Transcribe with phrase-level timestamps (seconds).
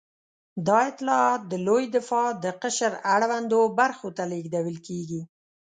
[0.67, 5.21] دا اطلاعات د لوی دماغ د قشر اړوندو برخو ته لېږدول کېږي.